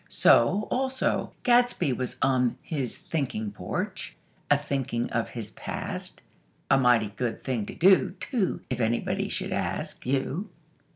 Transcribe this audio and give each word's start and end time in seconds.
So, 0.09 0.67
also, 0.71 1.31
Gadsby 1.43 1.93
was 1.93 2.17
on 2.23 2.57
his 2.63 2.97
thinking 2.97 3.51
porch, 3.51 4.15
a 4.49 4.57
thinking 4.57 5.11
of 5.11 5.29
his 5.29 5.51
past. 5.51 6.21
(A 6.71 6.79
mighty 6.79 7.09
good 7.15 7.43
thing 7.43 7.67
to 7.67 7.75
do, 7.75 8.15
too; 8.19 8.61
if 8.71 8.79
anybody 8.79 9.29
should 9.29 9.53
ask 9.53 10.03
you!) 10.07 10.49